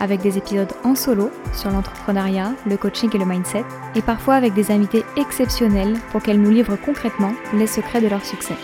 [0.00, 4.54] avec des épisodes en solo sur l'entrepreneuriat, le coaching et le mindset, et parfois avec
[4.54, 8.54] des invités exceptionnels pour qu'elles nous livrent concrètement les secrets de leur succès.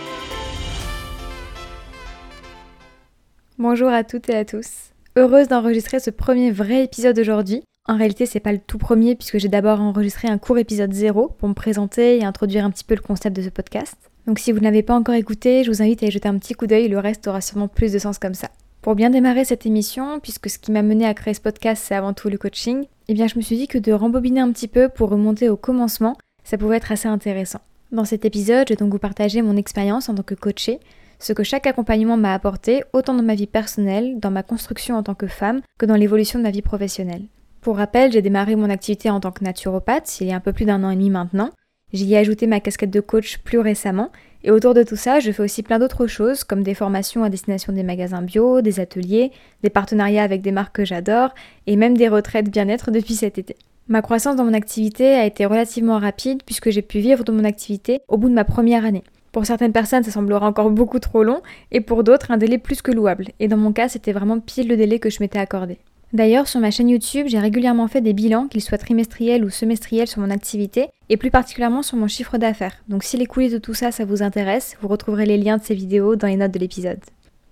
[3.58, 4.92] Bonjour à toutes et à tous.
[5.16, 7.62] Heureuse d'enregistrer ce premier vrai épisode aujourd'hui.
[7.88, 11.28] En réalité, c'est pas le tout premier puisque j'ai d'abord enregistré un court épisode 0
[11.38, 13.96] pour me présenter et introduire un petit peu le concept de ce podcast.
[14.26, 16.54] Donc si vous n'avez pas encore écouté, je vous invite à y jeter un petit
[16.54, 18.50] coup d'œil, le reste aura sûrement plus de sens comme ça.
[18.82, 21.94] Pour bien démarrer cette émission, puisque ce qui m'a mené à créer ce podcast, c'est
[21.94, 24.66] avant tout le coaching, eh bien je me suis dit que de rembobiner un petit
[24.66, 27.60] peu pour remonter au commencement, ça pouvait être assez intéressant.
[27.92, 30.80] Dans cet épisode, je vais donc vous partager mon expérience en tant que coachée,
[31.20, 35.04] ce que chaque accompagnement m'a apporté, autant dans ma vie personnelle, dans ma construction en
[35.04, 37.22] tant que femme, que dans l'évolution de ma vie professionnelle.
[37.60, 40.52] Pour rappel, j'ai démarré mon activité en tant que naturopathe il y a un peu
[40.52, 41.50] plus d'un an et demi maintenant.
[41.92, 44.10] J'y ai ajouté ma casquette de coach plus récemment
[44.44, 47.30] et autour de tout ça, je fais aussi plein d'autres choses, comme des formations à
[47.30, 49.30] destination des magasins bio, des ateliers,
[49.62, 51.30] des partenariats avec des marques que j'adore,
[51.68, 53.56] et même des retraites bien-être depuis cet été.
[53.88, 57.44] Ma croissance dans mon activité a été relativement rapide puisque j'ai pu vivre de mon
[57.44, 59.04] activité au bout de ma première année.
[59.30, 62.82] Pour certaines personnes, ça semblera encore beaucoup trop long, et pour d'autres, un délai plus
[62.82, 63.28] que louable.
[63.40, 65.78] Et dans mon cas, c'était vraiment pile le délai que je m'étais accordé.
[66.12, 70.06] D'ailleurs, sur ma chaîne YouTube, j'ai régulièrement fait des bilans, qu'ils soient trimestriels ou semestriels
[70.06, 72.82] sur mon activité, et plus particulièrement sur mon chiffre d'affaires.
[72.88, 75.62] Donc si les coulisses de tout ça, ça vous intéresse, vous retrouverez les liens de
[75.62, 77.00] ces vidéos dans les notes de l'épisode.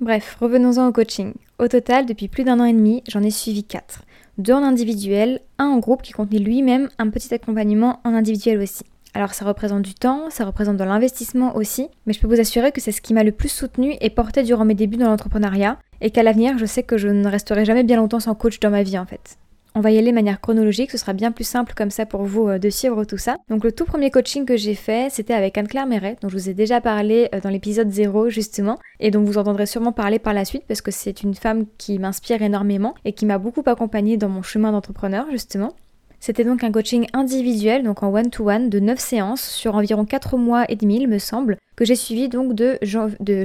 [0.00, 1.32] Bref, revenons-en au coaching.
[1.58, 4.02] Au total, depuis plus d'un an et demi, j'en ai suivi 4.
[4.36, 8.84] Deux en individuel, un en groupe qui contenait lui-même un petit accompagnement en individuel aussi.
[9.14, 12.70] Alors ça représente du temps, ça représente de l'investissement aussi, mais je peux vous assurer
[12.70, 15.78] que c'est ce qui m'a le plus soutenu et porté durant mes débuts dans l'entrepreneuriat,
[16.00, 18.70] et qu'à l'avenir je sais que je ne resterai jamais bien longtemps sans coach dans
[18.70, 19.36] ma vie en fait.
[19.76, 22.24] On va y aller de manière chronologique, ce sera bien plus simple comme ça pour
[22.24, 23.36] vous euh, de suivre tout ça.
[23.48, 26.48] Donc le tout premier coaching que j'ai fait, c'était avec Anne-Claire Méret, dont je vous
[26.48, 30.34] ai déjà parlé euh, dans l'épisode 0 justement, et dont vous entendrez sûrement parler par
[30.34, 34.16] la suite parce que c'est une femme qui m'inspire énormément et qui m'a beaucoup accompagnée
[34.16, 35.72] dans mon chemin d'entrepreneur justement.
[36.20, 40.66] C'était donc un coaching individuel, donc en one-to-one, de 9 séances sur environ 4 mois
[40.68, 42.78] et demi, il me semble, que j'ai suivi donc de,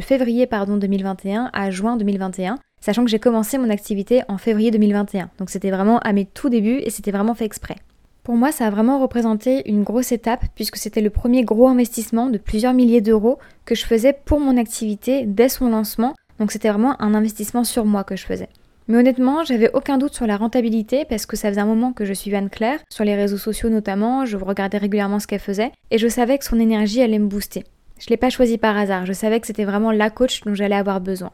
[0.01, 5.29] février pardon, 2021 à juin 2021, sachant que j'ai commencé mon activité en février 2021.
[5.39, 7.77] Donc c'était vraiment à mes tout débuts et c'était vraiment fait exprès.
[8.23, 12.27] Pour moi, ça a vraiment représenté une grosse étape puisque c'était le premier gros investissement
[12.27, 16.13] de plusieurs milliers d'euros que je faisais pour mon activité dès son lancement.
[16.39, 18.49] Donc c'était vraiment un investissement sur moi que je faisais.
[18.87, 22.05] Mais honnêtement, j'avais aucun doute sur la rentabilité parce que ça faisait un moment que
[22.05, 25.97] je suivais Anne-Claire, sur les réseaux sociaux notamment, je regardais régulièrement ce qu'elle faisait, et
[25.97, 27.63] je savais que son énergie allait me booster.
[27.99, 30.75] Je l'ai pas choisi par hasard, je savais que c'était vraiment la coach dont j'allais
[30.75, 31.31] avoir besoin.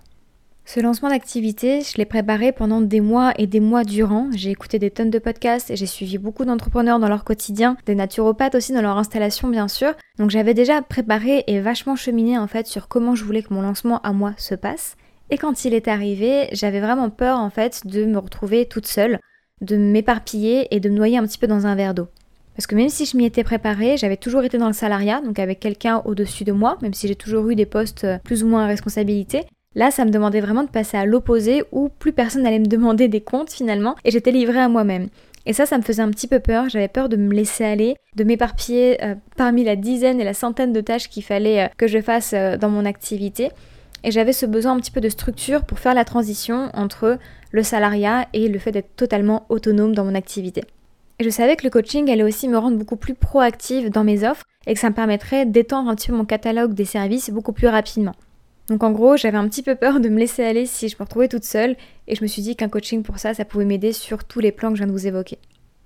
[0.63, 4.29] Ce lancement d'activité, je l'ai préparé pendant des mois et des mois durant.
[4.31, 7.95] J'ai écouté des tonnes de podcasts et j'ai suivi beaucoup d'entrepreneurs dans leur quotidien, des
[7.95, 9.93] naturopathes aussi dans leur installation bien sûr.
[10.17, 13.63] Donc j'avais déjà préparé et vachement cheminé en fait sur comment je voulais que mon
[13.63, 14.95] lancement à moi se passe.
[15.31, 19.17] Et quand il est arrivé, j'avais vraiment peur en fait de me retrouver toute seule,
[19.61, 22.09] de m'éparpiller et de me noyer un petit peu dans un verre d'eau.
[22.57, 25.39] Parce que même si je m'y étais préparée, j'avais toujours été dans le salariat, donc
[25.39, 28.47] avec quelqu'un au-dessus de moi, même si j'ai toujours eu des postes euh, plus ou
[28.47, 29.45] moins à responsabilité.
[29.73, 33.07] Là, ça me demandait vraiment de passer à l'opposé où plus personne n'allait me demander
[33.07, 35.07] des comptes finalement et j'étais livrée à moi-même.
[35.45, 36.67] Et ça, ça me faisait un petit peu peur.
[36.67, 40.73] J'avais peur de me laisser aller, de m'éparpiller euh, parmi la dizaine et la centaine
[40.73, 43.49] de tâches qu'il fallait euh, que je fasse dans mon activité
[44.03, 47.17] et j'avais ce besoin un petit peu de structure pour faire la transition entre
[47.51, 50.63] le salariat et le fait d'être totalement autonome dans mon activité.
[51.19, 54.27] Et je savais que le coaching allait aussi me rendre beaucoup plus proactive dans mes
[54.27, 57.53] offres et que ça me permettrait d'étendre un petit peu mon catalogue des services beaucoup
[57.53, 58.15] plus rapidement.
[58.69, 61.03] Donc en gros, j'avais un petit peu peur de me laisser aller si je me
[61.03, 61.75] retrouvais toute seule
[62.07, 64.51] et je me suis dit qu'un coaching pour ça, ça pouvait m'aider sur tous les
[64.51, 65.37] plans que je viens de vous évoquer.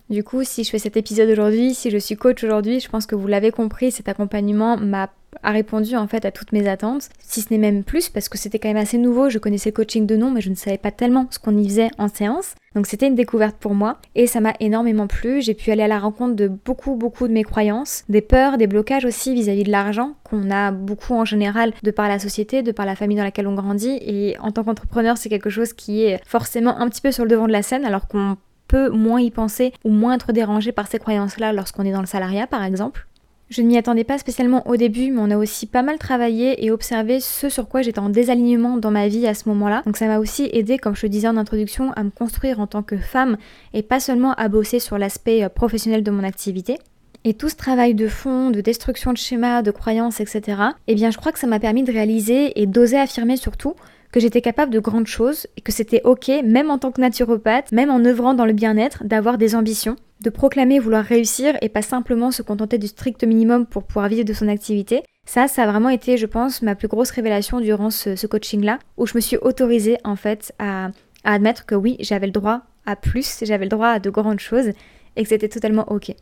[0.09, 3.07] Du coup, si je fais cet épisode aujourd'hui, si je suis coach aujourd'hui, je pense
[3.07, 5.09] que vous l'avez compris, cet accompagnement m'a
[5.43, 8.37] a répondu en fait à toutes mes attentes, si ce n'est même plus parce que
[8.37, 10.77] c'était quand même assez nouveau, je connaissais le coaching de nom mais je ne savais
[10.77, 12.55] pas tellement ce qu'on y faisait en séance.
[12.75, 15.87] Donc c'était une découverte pour moi et ça m'a énormément plu, j'ai pu aller à
[15.87, 19.71] la rencontre de beaucoup beaucoup de mes croyances, des peurs, des blocages aussi vis-à-vis de
[19.71, 23.23] l'argent qu'on a beaucoup en général de par la société, de par la famille dans
[23.23, 27.01] laquelle on grandit et en tant qu'entrepreneur c'est quelque chose qui est forcément un petit
[27.01, 28.37] peu sur le devant de la scène alors qu'on
[28.67, 32.07] peut moins y penser ou moins être dérangé par ces croyances-là lorsqu'on est dans le
[32.07, 33.07] salariat par exemple.
[33.49, 36.65] Je ne m'y attendais pas spécialement au début, mais on a aussi pas mal travaillé
[36.65, 39.83] et observé ce sur quoi j'étais en désalignement dans ma vie à ce moment-là.
[39.85, 42.81] Donc ça m'a aussi aidé, comme je disais en introduction, à me construire en tant
[42.81, 43.37] que femme
[43.73, 46.79] et pas seulement à bosser sur l'aspect euh, professionnel de mon activité.
[47.23, 51.11] Et tout ce travail de fond, de destruction de schémas, de croyances, etc., eh bien
[51.11, 53.75] je crois que ça m'a permis de réaliser et d'oser affirmer surtout
[54.15, 57.73] que j'étais capable de grandes choses et que c'était ok, même en tant que naturopathe,
[57.73, 61.81] même en œuvrant dans le bien-être, d'avoir des ambitions, de proclamer vouloir réussir et pas
[61.81, 65.03] simplement se contenter du strict minimum pour pouvoir vivre de son activité.
[65.25, 69.05] Ça, ça a vraiment été, je pense, ma plus grosse révélation durant ce, coaching-là, où
[69.05, 70.91] je me suis autorisée en fait à,
[71.25, 74.39] à admettre que oui, j'avais le droit à plus, j'avais le droit à de grandes
[74.39, 74.69] choses
[75.17, 76.15] et que c'était totalement ok.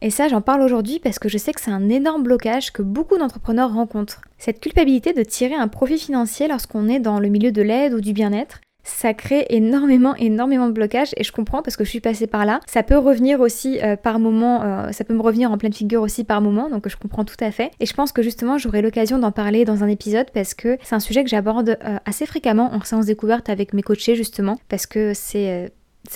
[0.00, 2.82] Et ça, j'en parle aujourd'hui parce que je sais que c'est un énorme blocage que
[2.82, 4.22] beaucoup d'entrepreneurs rencontrent.
[4.38, 8.00] Cette culpabilité de tirer un profit financier lorsqu'on est dans le milieu de l'aide ou
[8.00, 12.00] du bien-être, ça crée énormément, énormément de blocages et je comprends parce que je suis
[12.00, 12.60] passée par là.
[12.66, 16.00] Ça peut revenir aussi euh, par moment, euh, ça peut me revenir en pleine figure
[16.00, 17.72] aussi par moment, donc je comprends tout à fait.
[17.80, 20.94] Et je pense que justement j'aurai l'occasion d'en parler dans un épisode parce que c'est
[20.94, 24.86] un sujet que j'aborde euh, assez fréquemment en séance découverte avec mes coachés justement parce
[24.86, 25.70] que c'est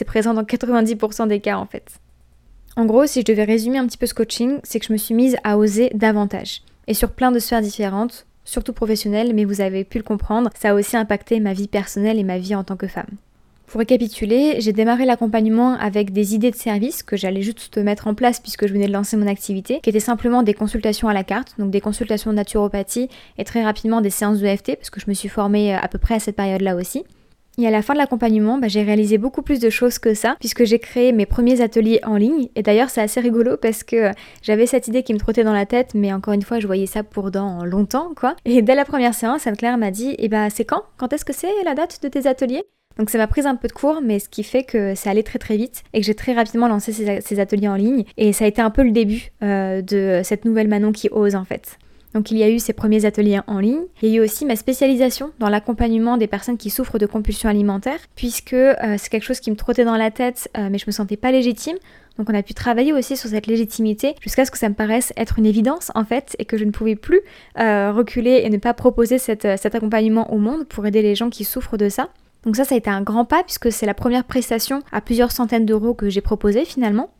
[0.06, 2.00] présent dans 90% des cas en fait.
[2.74, 4.98] En gros, si je devais résumer un petit peu ce coaching, c'est que je me
[4.98, 6.62] suis mise à oser davantage.
[6.86, 10.70] Et sur plein de sphères différentes, surtout professionnelles, mais vous avez pu le comprendre, ça
[10.70, 13.10] a aussi impacté ma vie personnelle et ma vie en tant que femme.
[13.66, 18.14] Pour récapituler, j'ai démarré l'accompagnement avec des idées de service que j'allais juste mettre en
[18.14, 21.24] place puisque je venais de lancer mon activité, qui étaient simplement des consultations à la
[21.24, 23.08] carte, donc des consultations de naturopathie
[23.38, 25.98] et très rapidement des séances de FT parce que je me suis formée à peu
[25.98, 27.04] près à cette période-là aussi.
[27.58, 30.36] Et à la fin de l'accompagnement, bah, j'ai réalisé beaucoup plus de choses que ça,
[30.40, 32.48] puisque j'ai créé mes premiers ateliers en ligne.
[32.56, 34.10] Et d'ailleurs, c'est assez rigolo parce que
[34.42, 36.86] j'avais cette idée qui me trottait dans la tête, mais encore une fois, je voyais
[36.86, 38.36] ça pour dans longtemps, quoi.
[38.44, 40.82] Et dès la première séance, Anne-Claire m'a dit, eh bah, c'est quand?
[40.96, 42.64] Quand est-ce que c'est la date de tes ateliers?
[42.98, 45.22] Donc ça m'a pris un peu de cours, mais ce qui fait que ça allait
[45.22, 48.04] très très vite et que j'ai très rapidement lancé ces, ateliers en ligne.
[48.16, 51.34] Et ça a été un peu le début euh, de cette nouvelle Manon qui ose
[51.34, 51.78] en fait.
[52.14, 53.82] Donc il y a eu ces premiers ateliers en ligne.
[54.02, 57.48] Il y a eu aussi ma spécialisation dans l'accompagnement des personnes qui souffrent de compulsions
[57.48, 60.84] alimentaires, puisque euh, c'est quelque chose qui me trottait dans la tête, euh, mais je
[60.86, 61.76] me sentais pas légitime.
[62.18, 65.14] Donc on a pu travailler aussi sur cette légitimité jusqu'à ce que ça me paraisse
[65.16, 67.22] être une évidence en fait et que je ne pouvais plus
[67.58, 71.44] euh, reculer et ne pas proposer cet accompagnement au monde pour aider les gens qui
[71.44, 72.10] souffrent de ça.
[72.44, 75.32] Donc ça, ça a été un grand pas puisque c'est la première prestation à plusieurs
[75.32, 77.10] centaines d'euros que j'ai proposée finalement.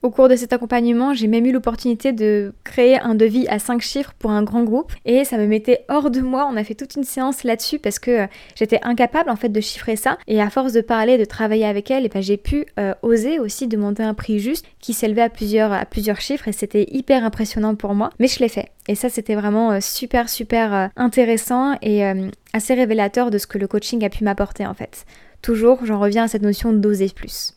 [0.00, 3.82] Au cours de cet accompagnement, j'ai même eu l'opportunité de créer un devis à 5
[3.82, 6.48] chiffres pour un grand groupe et ça me mettait hors de moi.
[6.48, 9.60] On a fait toute une séance là-dessus parce que euh, j'étais incapable en fait de
[9.60, 12.66] chiffrer ça et à force de parler, de travailler avec elle, et ben, j'ai pu
[12.78, 16.52] euh, oser aussi demander un prix juste qui s'élevait à plusieurs, à plusieurs chiffres et
[16.52, 18.10] c'était hyper impressionnant pour moi.
[18.20, 22.04] Mais je l'ai fait et ça c'était vraiment euh, super super intéressant et
[22.52, 25.06] assez révélateur de ce que le coaching a pu m'apporter en fait.
[25.42, 27.54] Toujours, j'en reviens à cette notion d'oser plus.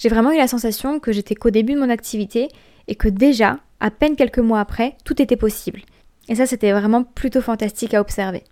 [0.00, 2.48] J'ai vraiment eu la sensation que j'étais qu'au début de mon activité
[2.88, 5.82] et que déjà, à peine quelques mois après, tout était possible.
[6.30, 8.42] Et ça, c'était vraiment plutôt fantastique à observer.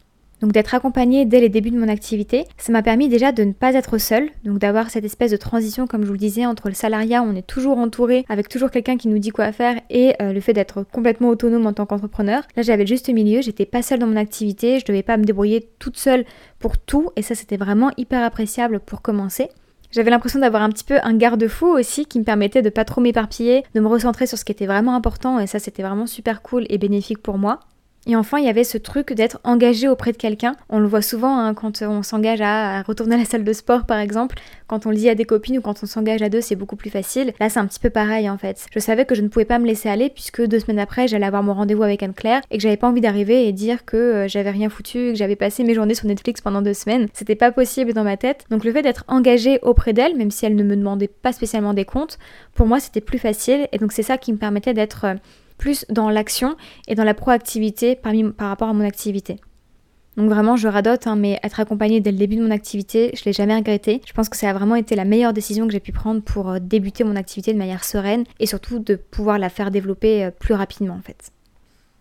[0.42, 3.52] Donc d'être accompagnée dès les débuts de mon activité, ça m'a permis déjà de ne
[3.52, 6.68] pas être seule, donc d'avoir cette espèce de transition, comme je vous le disais, entre
[6.68, 9.80] le salariat où on est toujours entouré, avec toujours quelqu'un qui nous dit quoi faire,
[9.88, 12.42] et euh, le fait d'être complètement autonome en tant qu'entrepreneur.
[12.56, 15.70] Là j'avais juste milieu, j'étais pas seule dans mon activité, je devais pas me débrouiller
[15.78, 16.26] toute seule
[16.58, 19.48] pour tout, et ça c'était vraiment hyper appréciable pour commencer.
[19.90, 23.00] J'avais l'impression d'avoir un petit peu un garde-fou aussi qui me permettait de pas trop
[23.00, 26.42] m'éparpiller, de me recentrer sur ce qui était vraiment important et ça c'était vraiment super
[26.42, 27.60] cool et bénéfique pour moi.
[28.10, 30.56] Et enfin, il y avait ce truc d'être engagé auprès de quelqu'un.
[30.70, 33.84] On le voit souvent hein, quand on s'engage à retourner à la salle de sport,
[33.84, 34.36] par exemple.
[34.66, 36.76] Quand on le dit à des copines ou quand on s'engage à deux, c'est beaucoup
[36.76, 37.34] plus facile.
[37.38, 38.66] Là, c'est un petit peu pareil en fait.
[38.74, 41.26] Je savais que je ne pouvais pas me laisser aller puisque deux semaines après, j'allais
[41.26, 44.28] avoir mon rendez-vous avec Anne-Claire et que j'avais pas envie d'arriver et dire que euh,
[44.28, 47.08] j'avais rien foutu, que j'avais passé mes journées sur Netflix pendant deux semaines.
[47.12, 48.46] C'était pas possible dans ma tête.
[48.48, 51.74] Donc le fait d'être engagé auprès d'elle, même si elle ne me demandait pas spécialement
[51.74, 52.18] des comptes,
[52.54, 53.68] pour moi c'était plus facile.
[53.72, 55.14] Et donc c'est ça qui me permettait d'être euh,
[55.58, 59.36] plus dans l'action et dans la proactivité par, rapport à mon activité.
[60.16, 63.24] Donc vraiment, je radote, hein, mais être accompagnée dès le début de mon activité, je
[63.24, 64.00] l'ai jamais regretté.
[64.04, 66.50] Je pense que ça a vraiment été la meilleure décision que j'ai pu prendre pour
[66.50, 70.30] euh, débuter mon activité de manière sereine et surtout de pouvoir la faire développer euh,
[70.32, 71.30] plus rapidement en fait.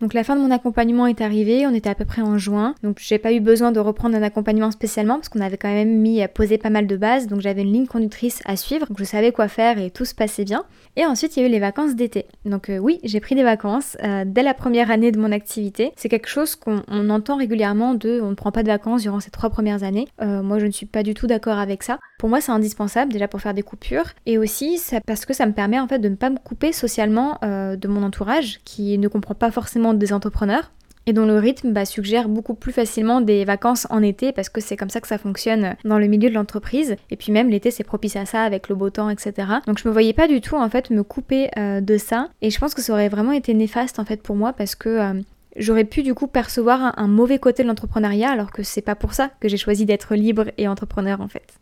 [0.00, 2.76] Donc la fin de mon accompagnement est arrivée, on était à peu près en juin,
[2.84, 5.98] donc j'ai pas eu besoin de reprendre un accompagnement spécialement parce qu'on avait quand même
[5.98, 8.96] mis à poser pas mal de bases, donc j'avais une ligne conductrice à suivre, donc
[8.98, 10.64] je savais quoi faire et tout se passait bien.
[10.94, 12.26] Et ensuite il y a eu les vacances d'été.
[12.44, 15.92] Donc euh, oui, j'ai pris des vacances euh, dès la première année de mon activité.
[15.96, 19.30] C'est quelque chose qu'on entend régulièrement de on ne prend pas de vacances durant ces
[19.30, 20.06] trois premières années.
[20.22, 21.98] Euh, moi je ne suis pas du tout d'accord avec ça.
[22.20, 25.52] Pour moi c'est indispensable déjà pour faire des coupures et aussi parce que ça me
[25.52, 29.34] permet en fait de ne pas me couper socialement de mon entourage qui ne comprend
[29.34, 30.70] pas forcément des entrepreneurs.
[31.06, 34.60] et dont le rythme bah, suggère beaucoup plus facilement des vacances en été parce que
[34.60, 36.96] c'est comme ça que ça fonctionne dans le milieu de l'entreprise.
[37.10, 39.32] Et puis même l'été c'est propice à ça avec le beau temps, etc.
[39.66, 42.50] Donc je me voyais pas du tout en fait me couper euh, de ça et
[42.50, 45.22] je pense que ça aurait vraiment été néfaste en fait pour moi parce que euh,
[45.56, 49.14] j'aurais pu du coup percevoir un, mauvais côté de l'entrepreneuriat alors que c'est pas pour
[49.14, 51.54] ça que j'ai choisi d'être libre et entrepreneur en fait.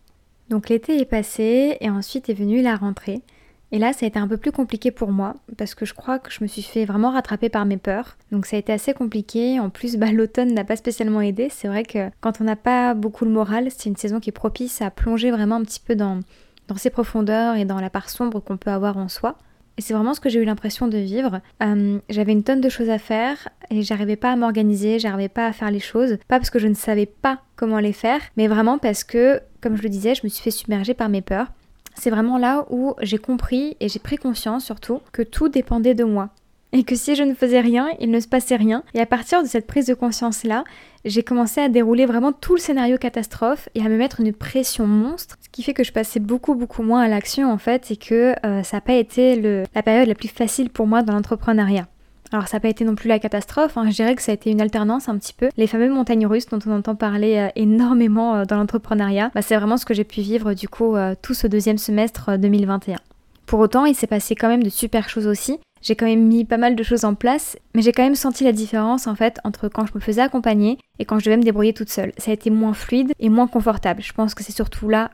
[0.49, 3.23] Donc l'été est passé et ensuite est venue la rentrée.
[3.73, 6.19] Et là, ça a été un peu plus compliqué pour moi parce que je crois
[6.19, 8.17] que je me suis fait vraiment rattraper par mes peurs.
[8.31, 9.59] Donc ça a été assez compliqué.
[9.59, 11.49] En plus, bah, l'automne n'a pas spécialement aidé.
[11.51, 14.33] C'est vrai que quand on n'a pas beaucoup le moral, c'est une saison qui est
[14.33, 16.21] propice à plonger vraiment un petit peu dans,
[16.69, 19.37] dans ses profondeurs et dans la part sombre qu'on peut avoir en soi.
[19.79, 21.41] Et c'est vraiment ce que j'ai eu l'impression de vivre.
[21.63, 25.47] Euh, j'avais une tonne de choses à faire et j'arrivais pas à m'organiser, j'arrivais pas
[25.47, 26.17] à faire les choses.
[26.29, 29.77] Pas parce que je ne savais pas comment les faire, mais vraiment parce que, comme
[29.77, 31.49] je le disais, je me suis fait submerger par mes peurs
[31.99, 36.05] c'est vraiment là où j'ai compris et j'ai pris conscience surtout que tout dépendait de
[36.05, 36.31] moi.
[36.73, 38.83] Et que si je ne faisais rien, il ne se passait rien.
[38.93, 40.65] Et à partir de cette prise de conscience-là,
[41.05, 44.87] j'ai commencé à dérouler vraiment tout le scénario catastrophe et à me mettre une pression
[44.87, 47.97] monstre, ce qui fait que je passais beaucoup beaucoup moins à l'action en fait et
[47.97, 49.41] que euh, ça n'a pas été
[49.75, 51.87] la période la plus facile pour moi dans l'entrepreneuriat.
[52.33, 53.85] Alors ça n'a pas été non plus la catastrophe, hein.
[53.89, 55.49] je dirais que ça a été une alternance un petit peu.
[55.57, 59.57] Les fameux montagnes russes dont on entend parler euh, énormément euh, dans l'entrepreneuriat, bah, c'est
[59.57, 62.99] vraiment ce que j'ai pu vivre du coup euh, tout ce deuxième semestre 2021.
[63.47, 65.61] Pour autant, il s'est passé quand même de super choses aussi.
[65.83, 68.43] J'ai quand même mis pas mal de choses en place, mais j'ai quand même senti
[68.43, 71.45] la différence en fait entre quand je me faisais accompagner et quand je devais me
[71.45, 72.13] débrouiller toute seule.
[72.19, 74.03] Ça a été moins fluide et moins confortable.
[74.03, 75.11] Je pense que c'est surtout là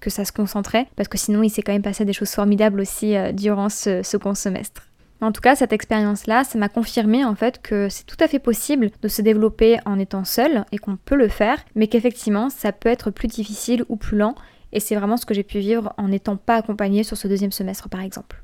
[0.00, 2.78] que ça se concentrait, parce que sinon il s'est quand même passé des choses formidables
[2.78, 4.85] aussi durant ce second semestre.
[5.20, 8.38] En tout cas, cette expérience-là, ça m'a confirmé en fait que c'est tout à fait
[8.38, 12.72] possible de se développer en étant seul et qu'on peut le faire, mais qu'effectivement, ça
[12.72, 14.34] peut être plus difficile ou plus lent.
[14.72, 17.52] Et c'est vraiment ce que j'ai pu vivre en n'étant pas accompagnée sur ce deuxième
[17.52, 18.42] semestre par exemple.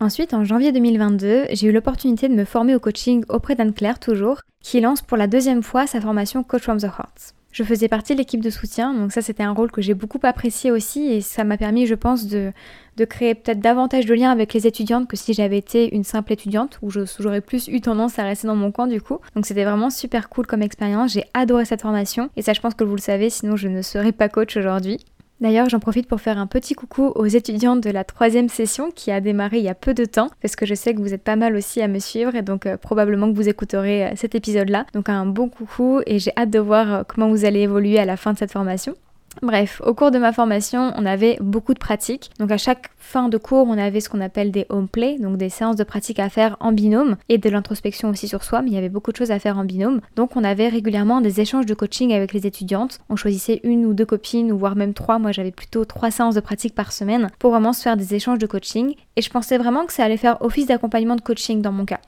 [0.00, 4.40] Ensuite, en janvier 2022, j'ai eu l'opportunité de me former au coaching auprès d'Anne-Claire toujours,
[4.60, 7.34] qui lance pour la deuxième fois sa formation Coach from the Heart.
[7.52, 10.18] Je faisais partie de l'équipe de soutien, donc ça c'était un rôle que j'ai beaucoup
[10.22, 12.50] apprécié aussi et ça m'a permis, je pense, de,
[12.96, 16.32] de créer peut-être davantage de liens avec les étudiantes que si j'avais été une simple
[16.32, 19.18] étudiante, où j'aurais plus eu tendance à rester dans mon coin du coup.
[19.34, 22.74] Donc c'était vraiment super cool comme expérience, j'ai adoré cette formation et ça je pense
[22.74, 24.98] que vous le savez, sinon je ne serais pas coach aujourd'hui.
[25.42, 29.10] D'ailleurs, j'en profite pour faire un petit coucou aux étudiantes de la troisième session qui
[29.10, 31.24] a démarré il y a peu de temps, parce que je sais que vous êtes
[31.24, 34.36] pas mal aussi à me suivre et donc euh, probablement que vous écouterez euh, cet
[34.36, 34.86] épisode-là.
[34.94, 38.04] Donc un bon coucou et j'ai hâte de voir euh, comment vous allez évoluer à
[38.04, 38.94] la fin de cette formation.
[39.40, 42.30] Bref, au cours de ma formation, on avait beaucoup de pratiques.
[42.38, 45.36] Donc à chaque fin de cours, on avait ce qu'on appelle des home play, donc
[45.36, 48.70] des séances de pratique à faire en binôme et de l'introspection aussi sur soi, mais
[48.70, 50.00] il y avait beaucoup de choses à faire en binôme.
[50.16, 53.00] Donc on avait régulièrement des échanges de coaching avec les étudiantes.
[53.08, 55.18] On choisissait une ou deux copines ou voire même trois.
[55.18, 58.38] Moi, j'avais plutôt trois séances de pratique par semaine pour vraiment se faire des échanges
[58.38, 61.72] de coaching et je pensais vraiment que ça allait faire office d'accompagnement de coaching dans
[61.72, 62.00] mon cas.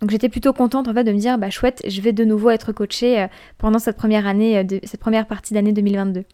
[0.00, 2.50] Donc j'étais plutôt contente en fait de me dire bah chouette, je vais de nouveau
[2.50, 3.26] être coachée euh,
[3.58, 6.24] pendant cette première année euh, cette première partie d'année 2022.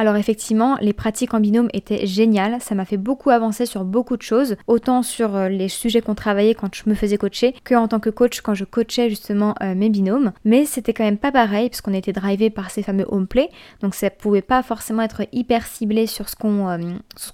[0.00, 4.16] Alors effectivement, les pratiques en binôme étaient géniales, ça m'a fait beaucoup avancer sur beaucoup
[4.16, 7.74] de choses, autant sur euh, les sujets qu'on travaillait quand je me faisais coacher, que
[7.74, 10.30] en tant que coach quand je coachais justement euh, mes binômes.
[10.44, 13.50] Mais c'était quand même pas pareil, puisqu'on était drivé par ces fameux home play,
[13.82, 16.78] donc ça pouvait pas forcément être hyper ciblé sur ce qu'on euh,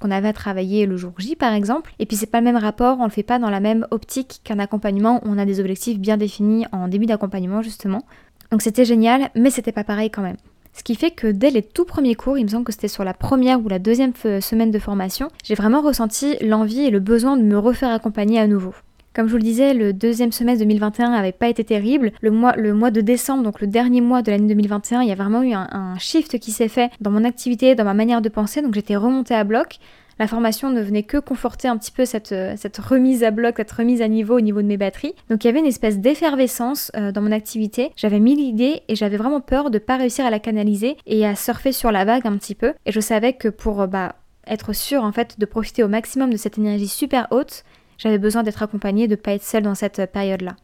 [0.00, 1.92] qu'on avait à travailler le jour J par exemple.
[1.98, 4.40] Et puis c'est pas le même rapport, on le fait pas dans la même optique
[4.42, 8.04] qu'un accompagnement on a des objectifs bien définis en début d'accompagnement justement.
[8.50, 10.36] Donc c'était génial, mais c'était pas pareil quand même.
[10.76, 13.04] Ce qui fait que dès les tout premiers cours, il me semble que c'était sur
[13.04, 17.36] la première ou la deuxième semaine de formation, j'ai vraiment ressenti l'envie et le besoin
[17.36, 18.74] de me refaire accompagner à nouveau.
[19.14, 22.10] Comme je vous le disais, le deuxième semestre 2021 n'avait pas été terrible.
[22.20, 25.44] Le mois, de décembre, donc le dernier mois de l'année 2021, il y a vraiment
[25.44, 28.60] eu un, un shift qui s'est fait dans mon activité, dans ma manière de penser.
[28.60, 29.78] Donc j'étais remontée à bloc
[30.18, 33.54] la formation ne venait que conforter un petit peu cette, euh, cette, remise à bloc,
[33.56, 35.14] cette remise à niveau au niveau de mes batteries.
[35.28, 37.90] Donc il y avait une espèce d'effervescence euh, dans mon activité.
[37.96, 41.34] J'avais mille idées et j'avais vraiment peur de pas réussir à la canaliser et à
[41.34, 42.74] surfer sur la vague un petit peu.
[42.86, 44.16] Et je savais que pour euh, bah,
[44.46, 47.64] être sûr en fait de profiter au maximum de cette énergie super haute,
[47.98, 50.56] j'avais besoin d'être accompagnée, de pas être seule dans cette période-là.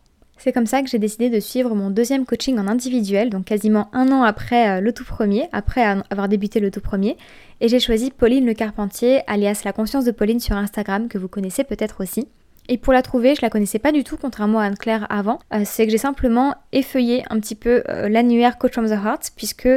[0.43, 3.91] C'est comme ça que j'ai décidé de suivre mon deuxième coaching en individuel, donc quasiment
[3.93, 7.19] un an après euh, le tout premier, après avoir débuté le tout premier.
[7.61, 11.29] Et j'ai choisi Pauline Le Carpentier, alias La Conscience de Pauline sur Instagram, que vous
[11.29, 12.27] connaissez peut-être aussi.
[12.73, 15.41] Et pour la trouver, je la connaissais pas du tout, contrairement à Anne-Claire avant.
[15.53, 19.33] Euh, c'est que j'ai simplement effeuillé un petit peu euh, l'annuaire Coach from the Heart,
[19.35, 19.69] puisque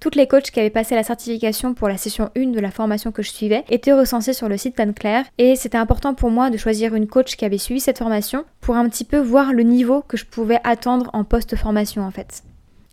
[0.00, 3.10] toutes les coachs qui avaient passé la certification pour la session 1 de la formation
[3.10, 5.24] que je suivais étaient recensées sur le site d'Anne-Claire.
[5.38, 8.76] Et c'était important pour moi de choisir une coach qui avait suivi cette formation pour
[8.76, 12.42] un petit peu voir le niveau que je pouvais attendre en post-formation en fait.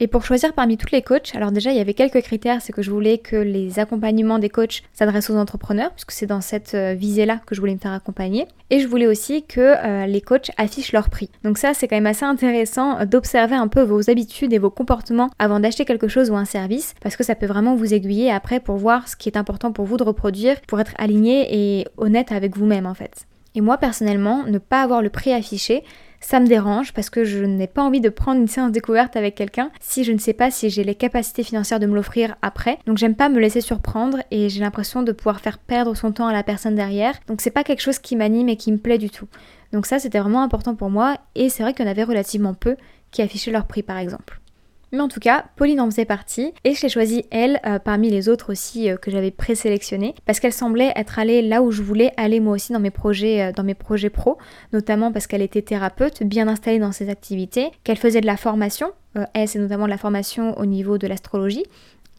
[0.02, 2.72] Et pour choisir parmi tous les coachs, alors déjà il y avait quelques critères, c'est
[2.72, 6.74] que je voulais que les accompagnements des coachs s'adressent aux entrepreneurs, puisque c'est dans cette
[6.74, 8.48] euh, visée-là que je voulais me faire accompagner.
[8.70, 11.30] Et je voulais aussi que euh, les coachs affichent leur prix.
[11.44, 15.32] Donc ça c'est quand même assez intéressant d'observer un peu vos habitudes et vos comportements
[15.38, 18.62] avant d'acheter quelque chose ou un service, parce que ça peut vraiment vous aiguiller après
[18.62, 22.32] pour voir ce qui est important pour vous de reproduire, pour être aligné et honnête
[22.32, 23.28] avec vous-même en fait.
[23.54, 25.84] Et moi personnellement, ne pas avoir le prix affiché,
[26.22, 29.36] ça me dérange parce que je n'ai pas envie de prendre une séance découverte avec
[29.36, 32.80] quelqu'un si je ne sais pas si j'ai les capacités financières de me l'offrir après.
[32.86, 36.28] Donc j'aime pas me laisser surprendre et j'ai l'impression de pouvoir faire perdre son temps
[36.28, 37.16] à la personne derrière.
[37.28, 39.28] Donc c'est pas quelque chose qui m'anime et qui me plaît du tout.
[39.72, 42.54] Donc ça c'était vraiment important pour moi et c'est vrai qu'il y en avait relativement
[42.54, 42.76] peu
[43.12, 44.40] qui affichaient leur prix par exemple.
[44.92, 48.10] Mais en tout cas, Pauline en faisait partie et je l'ai choisie elle euh, parmi
[48.10, 51.84] les autres aussi euh, que j'avais présélectionnées parce qu'elle semblait être allée là où je
[51.84, 54.38] voulais aller moi aussi dans mes projets euh, dans mes projets pro,
[54.74, 58.92] notamment parce qu'elle était thérapeute, bien installée dans ses activités, qu'elle faisait de la formation,
[59.34, 61.66] elle c'est notamment de la formation au niveau de l'astrologie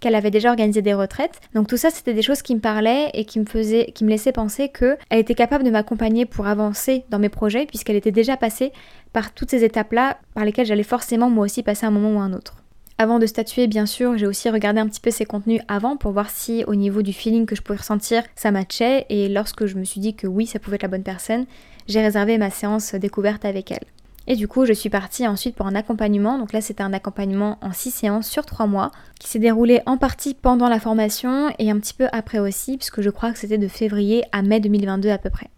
[0.00, 1.40] qu'elle avait déjà organisé des retraites.
[1.54, 4.10] Donc tout ça, c'était des choses qui me parlaient et qui me faisaient, qui me
[4.10, 8.36] laissaient penser qu'elle était capable de m'accompagner pour avancer dans mes projets, puisqu'elle était déjà
[8.36, 8.72] passée
[9.12, 12.32] par toutes ces étapes-là, par lesquelles j'allais forcément moi aussi passer un moment ou un
[12.32, 12.59] autre.
[13.00, 16.12] Avant de statuer, bien sûr, j'ai aussi regardé un petit peu ses contenus avant pour
[16.12, 19.06] voir si au niveau du feeling que je pouvais ressentir, ça matchait.
[19.08, 21.46] Et lorsque je me suis dit que oui, ça pouvait être la bonne personne,
[21.88, 23.86] j'ai réservé ma séance découverte avec elle.
[24.26, 26.36] Et du coup, je suis partie ensuite pour un accompagnement.
[26.36, 29.96] Donc là, c'était un accompagnement en six séances sur trois mois qui s'est déroulé en
[29.96, 33.56] partie pendant la formation et un petit peu après aussi, puisque je crois que c'était
[33.56, 35.48] de février à mai 2022 à peu près.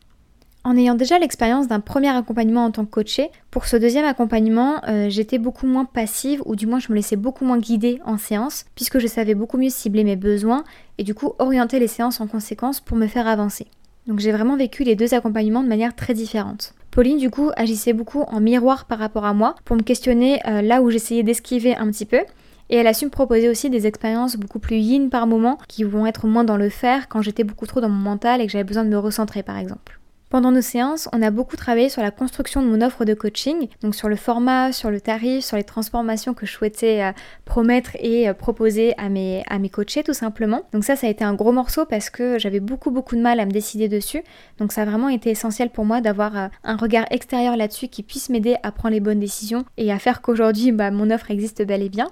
[0.64, 4.80] En ayant déjà l'expérience d'un premier accompagnement en tant que coachée, pour ce deuxième accompagnement,
[4.86, 8.16] euh, j'étais beaucoup moins passive ou du moins je me laissais beaucoup moins guider en
[8.16, 10.62] séance puisque je savais beaucoup mieux cibler mes besoins
[10.98, 13.66] et du coup orienter les séances en conséquence pour me faire avancer.
[14.06, 16.74] Donc j'ai vraiment vécu les deux accompagnements de manière très différente.
[16.92, 20.62] Pauline du coup agissait beaucoup en miroir par rapport à moi pour me questionner euh,
[20.62, 22.20] là où j'essayais d'esquiver un petit peu
[22.70, 25.82] et elle a su me proposer aussi des expériences beaucoup plus yin par moment qui
[25.82, 28.52] vont être moins dans le faire quand j'étais beaucoup trop dans mon mental et que
[28.52, 29.98] j'avais besoin de me recentrer par exemple.
[30.32, 33.68] Pendant nos séances, on a beaucoup travaillé sur la construction de mon offre de coaching,
[33.82, 37.12] donc sur le format, sur le tarif, sur les transformations que je souhaitais euh,
[37.44, 40.62] promettre et euh, proposer à mes, à mes coachés tout simplement.
[40.72, 43.40] Donc ça, ça a été un gros morceau parce que j'avais beaucoup beaucoup de mal
[43.40, 44.22] à me décider dessus.
[44.56, 48.02] Donc ça a vraiment été essentiel pour moi d'avoir euh, un regard extérieur là-dessus qui
[48.02, 51.62] puisse m'aider à prendre les bonnes décisions et à faire qu'aujourd'hui, bah, mon offre existe
[51.62, 52.08] bel et bien.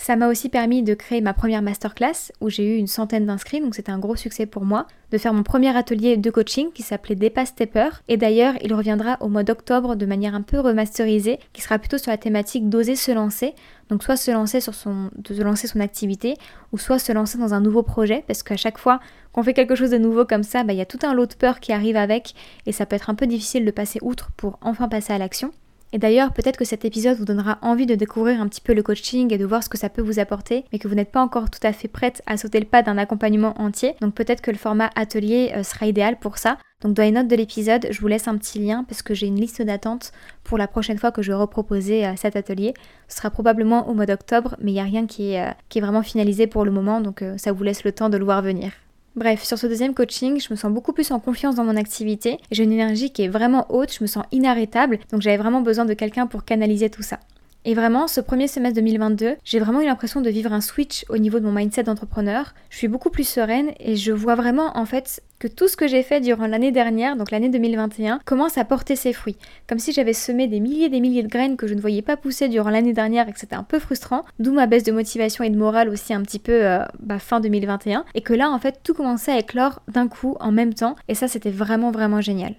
[0.00, 3.60] Ça m'a aussi permis de créer ma première masterclass où j'ai eu une centaine d'inscrits,
[3.60, 6.82] donc c'était un gros succès pour moi, de faire mon premier atelier de coaching qui
[6.82, 8.00] s'appelait Dépasse tes peurs.
[8.06, 11.98] Et d'ailleurs, il reviendra au mois d'octobre de manière un peu remasterisée, qui sera plutôt
[11.98, 13.54] sur la thématique d'oser se lancer.
[13.90, 16.34] Donc soit se lancer sur son, se lancer activité,
[16.72, 19.00] ou soit se lancer dans un nouveau projet, parce qu'à chaque fois
[19.32, 21.26] qu'on fait quelque chose de nouveau comme ça, bah, il y a tout un lot
[21.26, 22.34] de peur qui arrive avec,
[22.66, 25.50] et ça peut être un peu difficile de passer outre pour enfin passer à l'action.
[25.92, 28.82] Et d'ailleurs, peut-être que cet épisode vous donnera envie de découvrir un petit peu le
[28.82, 31.22] coaching et de voir ce que ça peut vous apporter, mais que vous n'êtes pas
[31.22, 33.94] encore tout à fait prête à sauter le pas d'un accompagnement entier.
[34.00, 36.58] Donc peut-être que le format atelier euh, sera idéal pour ça.
[36.82, 39.26] Donc dans les notes de l'épisode, je vous laisse un petit lien parce que j'ai
[39.26, 40.12] une liste d'attente
[40.44, 42.74] pour la prochaine fois que je vais reproposer euh, cet atelier.
[43.08, 46.02] Ce sera probablement au mois d'octobre, mais il n'y a rien euh, qui est vraiment
[46.02, 48.72] finalisé pour le moment, donc ça vous laisse le temps de le voir venir.
[49.18, 52.38] Bref, sur ce deuxième coaching, je me sens beaucoup plus en confiance dans mon activité.
[52.52, 55.84] J'ai une énergie qui est vraiment haute, je me sens inarrêtable, donc j'avais vraiment besoin
[55.84, 57.18] de quelqu'un pour canaliser tout ça.
[57.64, 61.18] Et vraiment, ce premier semestre 2022, j'ai vraiment eu l'impression de vivre un switch au
[61.18, 62.54] niveau de mon mindset d'entrepreneur.
[62.70, 65.86] Je suis beaucoup plus sereine et je vois vraiment en fait que tout ce que
[65.86, 69.36] j'ai fait durant l'année dernière, donc l'année 2021, commence à porter ses fruits.
[69.68, 72.02] Comme si j'avais semé des milliers et des milliers de graines que je ne voyais
[72.02, 74.92] pas pousser durant l'année dernière et que c'était un peu frustrant, d'où ma baisse de
[74.92, 78.50] motivation et de morale aussi un petit peu euh, bah, fin 2021, et que là
[78.50, 81.90] en fait tout commençait à éclore d'un coup en même temps, et ça c'était vraiment
[81.90, 82.54] vraiment génial.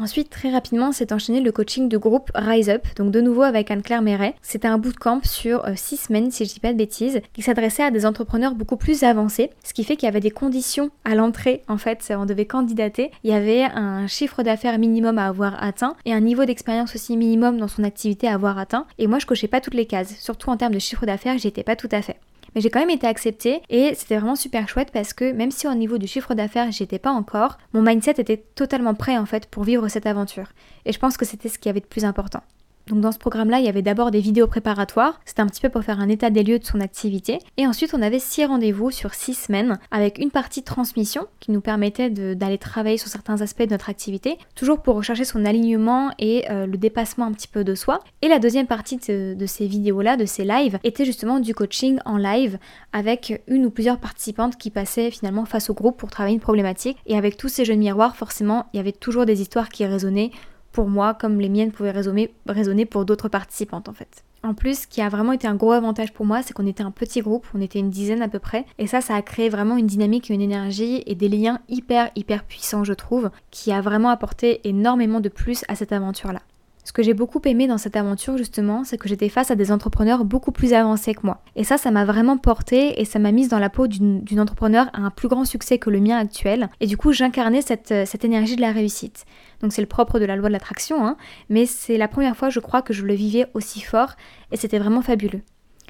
[0.00, 3.70] Ensuite, très rapidement, s'est enchaîné le coaching de groupe Rise Up, donc de nouveau avec
[3.70, 4.34] Anne-Claire Méret.
[4.40, 7.82] C'était un bootcamp sur 6 euh, semaines, si je dis pas de bêtises, qui s'adressait
[7.82, 11.14] à des entrepreneurs beaucoup plus avancés, ce qui fait qu'il y avait des conditions à
[11.14, 13.10] l'entrée, en fait, on devait candidater.
[13.22, 17.16] Il y avait un chiffre d'affaires minimum à avoir atteint et un niveau d'expérience aussi
[17.18, 18.86] minimum dans son activité à avoir atteint.
[18.98, 21.48] Et moi, je cochais pas toutes les cases, surtout en termes de chiffre d'affaires, j'y
[21.48, 22.16] étais pas tout à fait
[22.54, 25.66] mais j'ai quand même été acceptée et c'était vraiment super chouette parce que même si
[25.66, 29.26] au niveau du chiffre d'affaires j'y étais pas encore, mon mindset était totalement prêt en
[29.26, 30.48] fait pour vivre cette aventure.
[30.84, 32.42] Et je pense que c'était ce qui avait de plus important.
[32.88, 35.68] Donc dans ce programme-là, il y avait d'abord des vidéos préparatoires, c'était un petit peu
[35.68, 38.90] pour faire un état des lieux de son activité, et ensuite on avait six rendez-vous
[38.90, 43.62] sur six semaines, avec une partie transmission qui nous permettait d'aller travailler sur certains aspects
[43.62, 47.64] de notre activité, toujours pour rechercher son alignement et euh, le dépassement un petit peu
[47.64, 48.00] de soi.
[48.20, 52.16] Et la deuxième partie de, ces vidéos-là, de ces lives, était justement du coaching en
[52.16, 52.58] live,
[52.92, 56.98] avec une ou plusieurs participantes qui passaient finalement face au groupe pour travailler une problématique,
[57.06, 59.84] et avec tous ces jeux de miroir, forcément, il y avait toujours des histoires qui
[59.86, 60.30] résonnaient
[60.72, 64.24] pour moi comme les miennes pouvaient résonner, pour d'autres participantes en fait.
[64.44, 66.82] En plus, ce qui a vraiment été un gros avantage pour moi, c'est qu'on était
[66.82, 69.48] un petit groupe, on était une dizaine à peu près, et ça, ça a créé
[69.48, 73.80] vraiment une dynamique une énergie et des liens hyper, hyper puissants, je trouve, qui a
[73.80, 76.42] vraiment apporté énormément de plus à cette aventure-là.
[76.84, 79.70] Ce que j'ai beaucoup aimé dans cette aventure justement, c'est que j'étais face à des
[79.70, 81.40] entrepreneurs beaucoup plus avancés que moi.
[81.54, 84.90] Et ça, ça m'a vraiment porté et ça m'a mise dans la peau d'une entrepreneur
[84.92, 86.68] à un plus grand succès que le mien actuel.
[86.80, 89.24] Et du coup, j'incarnais cette, cette, énergie de la réussite.
[89.60, 91.16] Donc c'est le propre de la loi de l'attraction, hein,
[91.48, 94.14] mais c'est la première fois, je crois, que je le vivais aussi fort
[94.50, 95.42] et c'était vraiment fabuleux.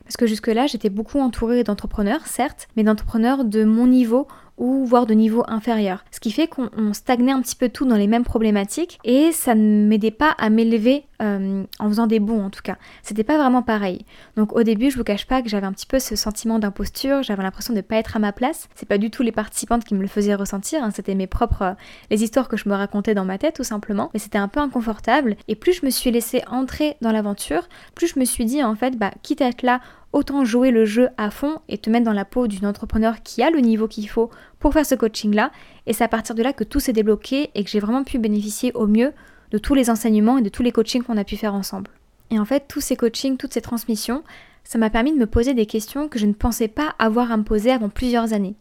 [0.05, 4.27] Parce que jusque-là, j'étais beaucoup entourée d'entrepreneurs, certes, mais d'entrepreneurs de mon niveau
[4.63, 6.05] ou voire de niveau inférieur.
[6.13, 9.57] Ce qui fait qu'on stagnait un petit peu tout dans les mêmes problématiques et ça
[9.57, 12.77] ne m'aidait pas à m'élever euh, en faisant des bons en tout cas.
[13.03, 14.07] C'était pas vraiment pareil.
[14.37, 17.25] Donc au début, je vous cache pas que j'avais un petit peu ce sentiment d'imposture,
[17.25, 18.69] j'avais l'impression de ne pas être à ma place.
[18.77, 20.93] C'est pas du tout les participantes qui me le faisaient ressentir, hein.
[20.95, 21.73] c'était mes propres euh,
[22.11, 24.61] les histoires que je me racontais dans ma tête tout simplement, mais c'était un peu
[24.61, 28.63] inconfortable et plus je me suis laissée entrer dans l'aventure, plus je me suis dit
[28.63, 29.81] en fait bah quitte à être là
[30.13, 33.43] autant jouer le jeu à fond et te mettre dans la peau d'une entrepreneur qui
[33.43, 35.51] a le niveau qu'il faut pour faire ce coaching-là.
[35.87, 38.19] Et c'est à partir de là que tout s'est débloqué et que j'ai vraiment pu
[38.19, 39.13] bénéficier au mieux
[39.51, 41.91] de tous les enseignements et de tous les coachings qu'on a pu faire ensemble.
[42.31, 44.23] Et en fait, tous ces coachings, toutes ces transmissions,
[44.65, 47.37] ça m'a permis de me poser des questions que je ne pensais pas avoir à
[47.37, 48.55] me poser avant plusieurs années.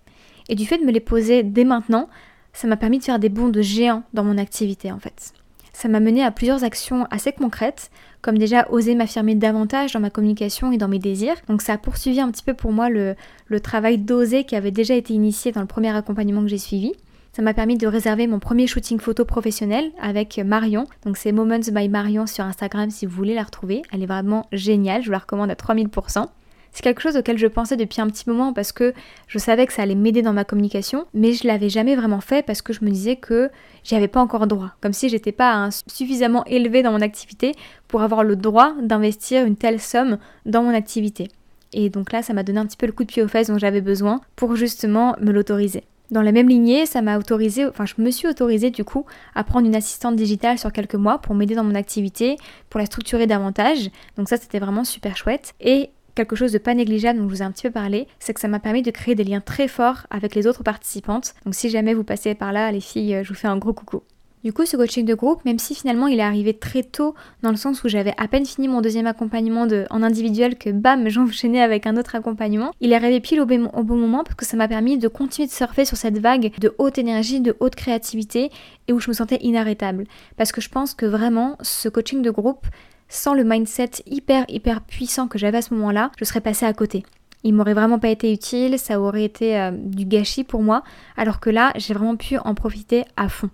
[0.50, 2.10] Et du fait de me les poser dès maintenant,
[2.54, 5.34] ça m'a permis de faire des bonds de géant dans mon activité en fait.
[5.82, 7.90] Ça m'a mené à plusieurs actions assez concrètes,
[8.22, 11.34] comme déjà oser m'affirmer davantage dans ma communication et dans mes désirs.
[11.48, 13.16] Donc ça a poursuivi un petit peu pour moi le,
[13.64, 16.94] travail d'oser qui avait déjà été initié dans le premier accompagnement que j'ai suivi.
[17.34, 20.86] Ça m'a permis de réserver mon premier shooting photo professionnel avec Marion.
[21.04, 23.82] Donc c'est Moments by Marion sur Instagram si vous voulez la retrouver.
[23.92, 26.28] Elle est vraiment géniale, je vous la recommande à 3000%.
[26.72, 28.94] C'est quelque chose auquel je pensais depuis un petit moment parce que
[29.28, 32.46] je savais que ça allait m'aider dans ma communication, mais je l'avais jamais vraiment fait
[32.46, 33.50] parce que je me disais que
[33.84, 37.54] j'y avais pas encore droit, comme si j'étais pas suffisamment élevée dans mon activité
[37.88, 41.28] pour avoir le droit d'investir une telle somme dans mon activité.
[41.74, 43.48] Et donc là, ça m'a donné un petit peu le coup de pied aux fesses
[43.48, 45.84] dont j'avais besoin pour justement me l'autoriser.
[46.10, 49.46] Dans la même lignée, ça m'a autorisé, enfin je me suis autorisée du coup à
[49.46, 52.36] prendre une assistante digitale sur quelques mois pour m'aider dans mon activité,
[52.70, 53.90] pour la structurer davantage.
[54.18, 55.54] Donc ça c'était vraiment super chouette.
[55.62, 58.34] Et quelque chose de pas négligeable dont je vous ai un petit peu parlé, c'est
[58.34, 61.34] que ça m'a permis de créer des liens très forts avec les autres participantes.
[61.46, 63.74] Donc si jamais vous passez par là, les filles, euh, je vous fais un gros
[63.74, 64.02] coucou.
[64.44, 67.52] Du coup, ce coaching de groupe, même si finalement il est arrivé très tôt, dans
[67.52, 71.08] le sens où j'avais à peine fini mon deuxième accompagnement de, en individuel, que bam,
[71.10, 74.46] j'enchaînais avec un autre accompagnement, il est arrivé pile au, au bon moment parce que
[74.46, 77.76] ça m'a permis de continuer de surfer sur cette vague de haute énergie, de haute
[77.76, 78.50] créativité
[78.88, 80.06] et où je me sentais inarrêtable.
[80.38, 82.66] Parce que je pense que vraiment, ce coaching de groupe,
[83.12, 86.74] sans le mindset hyper hyper puissant que j'avais à ce moment-là, je serais passée à
[86.74, 87.04] côté.
[87.44, 90.84] Il m'aurait vraiment pas été utile, ça aurait été euh, du gâchis pour moi,
[91.18, 93.50] alors que là, j'ai vraiment pu en profiter à fond.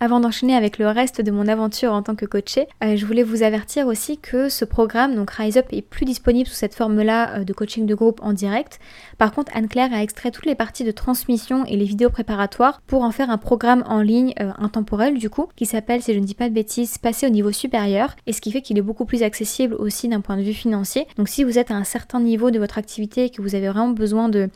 [0.00, 3.22] Avant d'enchaîner avec le reste de mon aventure en tant que coachée, euh, je voulais
[3.22, 7.38] vous avertir aussi que ce programme, donc Rise Up, est plus disponible sous cette forme-là
[7.38, 8.80] euh, de coaching de groupe en direct.
[9.18, 13.02] Par contre, Anne-Claire a extrait toutes les parties de transmission et les vidéos préparatoires pour
[13.02, 16.24] en faire un programme en ligne euh, intemporel du coup, qui s'appelle, si je ne
[16.24, 19.04] dis pas de bêtises, Passer au niveau supérieur, et ce qui fait qu'il est beaucoup
[19.04, 21.06] plus accessible aussi d'un point de vue financier.
[21.18, 23.68] Donc si vous êtes à un certain niveau de votre activité et que vous avez
[23.68, 24.48] vraiment besoin de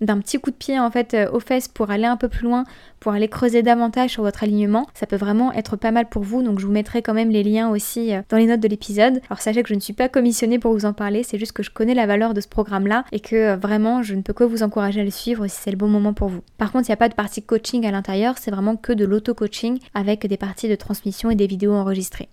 [0.00, 2.44] d'un petit coup de pied en fait euh, aux fesses pour aller un peu plus
[2.44, 2.64] loin,
[3.00, 6.42] pour aller creuser davantage sur votre alignement, ça peut vraiment être pas mal pour vous.
[6.42, 9.20] Donc je vous mettrai quand même les liens aussi euh, dans les notes de l'épisode.
[9.30, 11.62] Alors sachez que je ne suis pas commissionnée pour vous en parler, c'est juste que
[11.62, 14.44] je connais la valeur de ce programme-là et que euh, vraiment je ne peux que
[14.44, 16.40] vous encourager à le suivre si c'est le bon moment pour vous.
[16.58, 19.04] Par contre, il n'y a pas de partie coaching à l'intérieur, c'est vraiment que de
[19.04, 22.28] l'auto-coaching avec des parties de transmission et des vidéos enregistrées.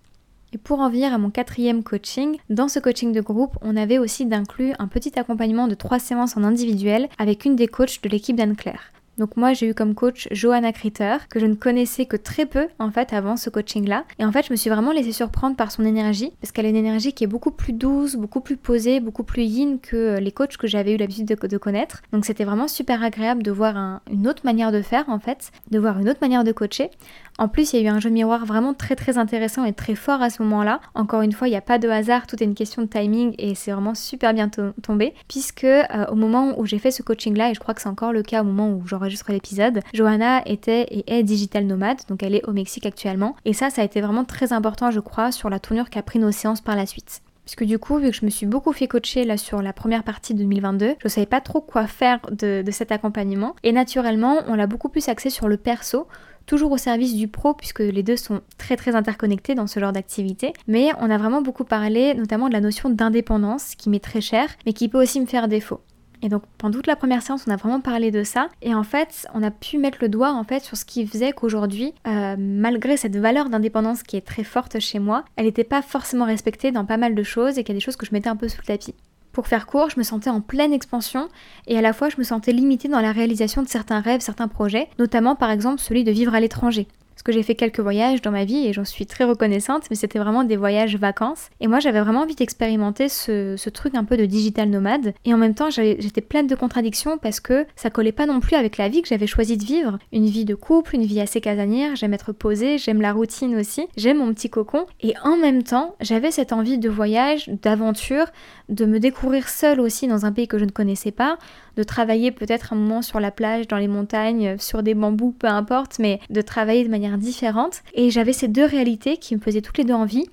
[0.54, 3.98] Et pour en venir à mon quatrième coaching, dans ce coaching de groupe, on avait
[3.98, 8.08] aussi d'inclus un petit accompagnement de trois séances en individuel avec une des coachs de
[8.08, 8.92] l'équipe d'Anne-Claire.
[9.18, 12.66] Donc moi j'ai eu comme coach Johanna Critter, que je ne connaissais que très peu
[12.78, 14.04] en fait avant ce coaching-là.
[14.18, 16.68] Et en fait je me suis vraiment laissée surprendre par son énergie, parce qu'elle a
[16.68, 20.32] une énergie qui est beaucoup plus douce, beaucoup plus posée, beaucoup plus yin que les
[20.32, 22.02] coachs que j'avais eu l'habitude de, connaître.
[22.12, 25.78] Donc c'était vraiment super agréable de voir une autre manière de faire en fait, de
[25.78, 26.90] voir une autre manière de coacher.
[27.38, 29.96] En plus, il y a eu un jeu miroir vraiment très très intéressant et très
[29.96, 30.80] fort à ce moment-là.
[30.94, 33.34] Encore une fois, il n'y a pas de hasard, tout est une question de timing
[33.38, 34.48] et c'est vraiment super bien
[34.82, 35.14] tombé.
[35.28, 38.12] Puisque euh, au moment où j'ai fait ce coaching-là, et je crois que c'est encore
[38.12, 42.36] le cas au moment où j'enregistre l'épisode, Johanna était et est digital nomade, donc elle
[42.36, 43.34] est au Mexique actuellement.
[43.44, 46.20] Et ça, ça a été vraiment très important, je crois, sur la tournure qu'a pris
[46.20, 47.20] nos séances par la suite.
[47.44, 50.02] Puisque du coup, vu que je me suis beaucoup fait coacher là sur la première
[50.02, 53.54] partie de 2022, je savais pas trop quoi faire de, de cet accompagnement.
[53.62, 56.06] Et naturellement, on l'a beaucoup plus axé sur le perso,
[56.46, 59.92] toujours au service du pro puisque les deux sont très très interconnectés dans ce genre
[59.92, 60.52] d'activité.
[60.66, 64.48] Mais on a vraiment beaucoup parlé notamment de la notion d'indépendance qui m'est très chère
[64.66, 65.80] mais qui peut aussi me faire défaut.
[66.22, 68.48] Et donc pendant toute la première séance, on a vraiment parlé de ça.
[68.62, 71.32] Et en fait, on a pu mettre le doigt en fait sur ce qui faisait
[71.32, 75.82] qu'aujourd'hui, euh, malgré cette valeur d'indépendance qui est très forte chez moi, elle n'était pas
[75.82, 78.12] forcément respectée dans pas mal de choses et qu'il y a des choses que je
[78.12, 78.94] mettais un peu sous le tapis.
[79.34, 81.28] Pour faire court, je me sentais en pleine expansion
[81.66, 84.46] et à la fois je me sentais limitée dans la réalisation de certains rêves, certains
[84.46, 86.86] projets, notamment par exemple celui de vivre à l'étranger
[87.24, 90.18] que j'ai fait quelques voyages dans ma vie et j'en suis très reconnaissante, mais c'était
[90.18, 91.48] vraiment des voyages vacances.
[91.60, 95.14] Et moi, j'avais vraiment envie d'expérimenter ce, ce, truc un peu de digital nomade.
[95.24, 98.56] Et en même temps, j'étais pleine de contradictions parce que ça collait pas non plus
[98.56, 99.98] avec la vie que j'avais choisi de vivre.
[100.12, 103.86] Une vie de couple, une vie assez casanière, j'aime être posée, j'aime la routine aussi,
[103.96, 104.86] j'aime mon petit cocon.
[105.00, 108.26] Et en même temps, j'avais cette envie de voyage, d'aventure,
[108.68, 111.38] de me découvrir seule aussi dans un pays que je ne connaissais pas,
[111.76, 115.48] de travailler peut-être un moment sur la plage, dans les montagnes, sur des bambous, peu
[115.48, 117.82] importe, mais de travailler de manière différente.
[117.94, 120.26] Et j'avais ces deux réalités qui me faisaient toutes les deux envie,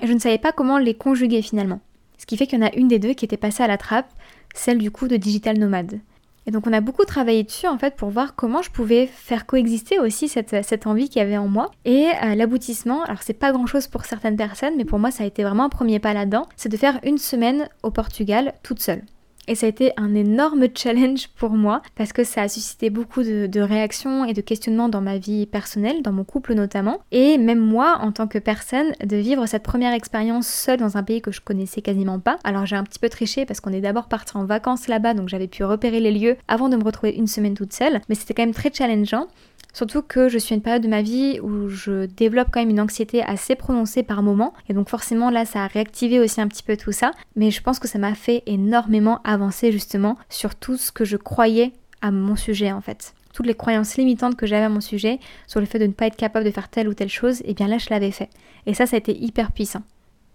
[0.00, 1.80] et je ne savais pas comment les conjuguer finalement.
[2.18, 3.78] Ce qui fait qu'il y en a une des deux qui était passée à la
[3.78, 4.10] trappe,
[4.54, 6.00] celle du coup de digital nomade.
[6.46, 9.44] Et donc on a beaucoup travaillé dessus en fait pour voir comment je pouvais faire
[9.44, 11.70] coexister aussi cette, cette envie qu'il y avait en moi.
[11.84, 15.24] Et euh, l'aboutissement, alors c'est pas grand chose pour certaines personnes, mais pour moi ça
[15.24, 18.80] a été vraiment un premier pas là-dedans, c'est de faire une semaine au Portugal toute
[18.80, 19.02] seule.
[19.48, 23.22] Et ça a été un énorme challenge pour moi parce que ça a suscité beaucoup
[23.22, 27.00] de, réactions et de questionnements dans ma vie personnelle, dans mon couple notamment.
[27.10, 31.02] Et même moi, en tant que personne, de vivre cette première expérience seule dans un
[31.02, 32.38] pays que je connaissais quasiment pas.
[32.44, 35.28] Alors j'ai un petit peu triché parce qu'on est d'abord parti en vacances là-bas, donc
[35.28, 38.00] j'avais pu repérer les lieux avant de me retrouver une semaine toute seule.
[38.08, 39.28] Mais c'était quand même très challengeant.
[39.72, 42.70] Surtout que je suis à une période de ma vie où je développe quand même
[42.70, 44.54] une anxiété assez prononcée par moment.
[44.68, 47.12] Et donc forcément là ça a réactivé aussi un petit peu tout ça.
[47.36, 51.16] Mais je pense que ça m'a fait énormément avancer justement sur tout ce que je
[51.16, 53.14] croyais à mon sujet en fait.
[53.32, 56.06] Toutes les croyances limitantes que j'avais à mon sujet sur le fait de ne pas
[56.06, 58.30] être capable de faire telle ou telle chose, et eh bien là je l'avais fait.
[58.66, 59.82] Et ça ça a été hyper puissant.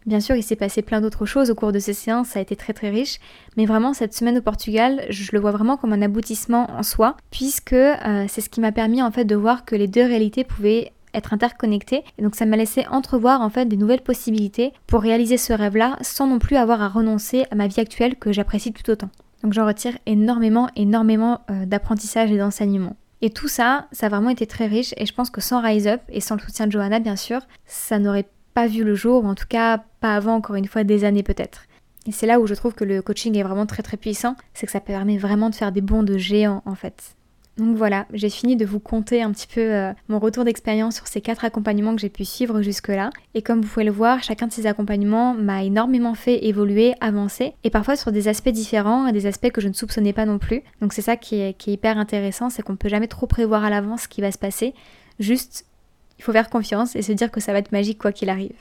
[0.06, 2.42] Bien sûr, il s'est passé plein d'autres choses au cours de ces séances, ça a
[2.42, 3.20] été très très riche,
[3.56, 7.16] mais vraiment cette semaine au Portugal, je le vois vraiment comme un aboutissement en soi,
[7.32, 10.44] puisque euh, c'est ce qui m'a permis en fait de voir que les deux réalités
[10.44, 15.02] pouvaient être interconnectées, et donc ça m'a laissé entrevoir en fait des nouvelles possibilités pour
[15.02, 18.74] réaliser ce rêve-là sans non plus avoir à renoncer à ma vie actuelle que j'apprécie
[18.74, 19.10] tout autant.
[19.44, 22.96] Donc j'en retire énormément, énormément euh, d'apprentissage et d'enseignement.
[23.22, 25.88] Et tout ça, ça a vraiment été très riche et je pense que sans Rise
[25.88, 29.24] Up et sans le soutien de Johanna bien sûr, ça n'aurait pas vu le jour,
[29.24, 31.64] ou en tout cas pas avant encore une fois des années peut-être.
[32.06, 34.66] Et c'est là où je trouve que le coaching est vraiment très très puissant, c'est
[34.66, 37.16] que ça permet vraiment de faire des bonds de géants en fait.
[37.58, 41.06] Donc voilà, j'ai fini de vous conter un petit peu euh, mon retour d'expérience sur
[41.06, 43.12] ces quatre accompagnements que j'ai pu suivre jusque-là.
[43.36, 47.54] Et comme vous pouvez le voir, chacun de ces accompagnements m'a énormément fait évoluer, avancer,
[47.64, 50.40] et parfois sur des aspects différents et des aspects que je ne soupçonnais pas non
[50.40, 50.64] plus.
[50.82, 53.28] Donc c'est ça qui est, qui est hyper intéressant, c'est qu'on ne peut jamais trop
[53.28, 54.74] prévoir à l'avance ce qui va se passer.
[55.20, 55.68] Juste
[56.18, 58.56] il faut faire confiance et se dire que ça va être magique quoi qu'il arrive.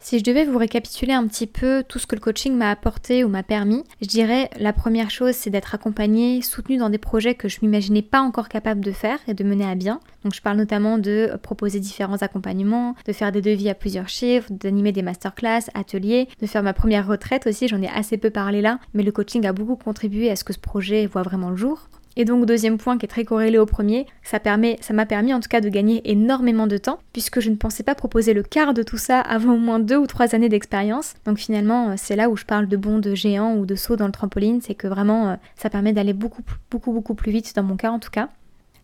[0.00, 3.24] Si je devais vous récapituler un petit peu tout ce que le coaching m'a apporté
[3.24, 7.34] ou m'a permis, je dirais la première chose c'est d'être accompagnée, soutenue dans des projets
[7.34, 9.98] que je m'imaginais pas encore capable de faire et de mener à bien.
[10.22, 14.52] Donc je parle notamment de proposer différents accompagnements, de faire des devis à plusieurs chiffres,
[14.52, 18.60] d'animer des masterclass, ateliers, de faire ma première retraite aussi, j'en ai assez peu parlé
[18.60, 21.56] là, mais le coaching a beaucoup contribué à ce que ce projet voit vraiment le
[21.56, 21.88] jour.
[22.20, 25.32] Et donc deuxième point qui est très corrélé au premier, ça permet, ça m'a permis
[25.32, 28.42] en tout cas de gagner énormément de temps puisque je ne pensais pas proposer le
[28.42, 31.14] quart de tout ça avant au moins deux ou trois années d'expérience.
[31.26, 33.94] Donc finalement euh, c'est là où je parle de bons de géants ou de sauts
[33.94, 37.54] dans le trampoline, c'est que vraiment euh, ça permet d'aller beaucoup beaucoup beaucoup plus vite
[37.54, 38.30] dans mon cas en tout cas.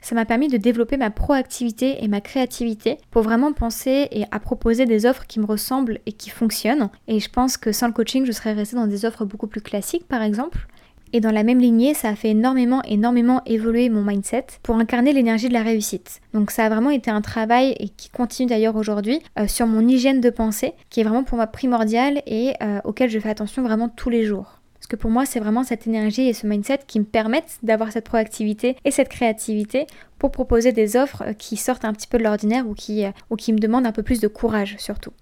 [0.01, 4.39] Ça m'a permis de développer ma proactivité et ma créativité pour vraiment penser et à
[4.39, 6.91] proposer des offres qui me ressemblent et qui fonctionnent.
[7.09, 9.63] Et je pense que sans le coaching, je serais restée dans des offres beaucoup plus
[9.63, 10.69] classiques par exemple.
[11.15, 15.13] Et dans la même lignée, ça a fait énormément, énormément évoluer mon mindset pour incarner
[15.13, 16.21] l'énergie de la réussite.
[16.33, 19.87] Donc ça a vraiment été un travail et qui continue d'ailleurs aujourd'hui euh, sur mon
[19.87, 23.63] hygiène de pensée, qui est vraiment pour moi primordial et euh, auquel je fais attention
[23.63, 24.59] vraiment tous les jours.
[24.75, 27.93] Parce que pour moi, c'est vraiment cette énergie et ce mindset qui me permettent d'avoir
[27.93, 29.87] cette proactivité et cette créativité
[30.19, 33.37] pour proposer des offres euh, qui sortent un petit peu de l'ordinaire ou qui, ou
[33.37, 35.13] qui me demandent un peu plus de courage surtout.